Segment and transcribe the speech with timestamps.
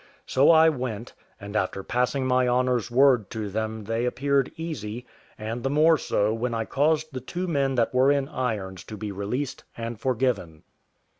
[0.25, 5.05] So I went, and after passing my honour's word to them they appeared easy,
[5.37, 8.97] and the more so when I caused the two men that were in irons to
[8.97, 10.63] be released and forgiven.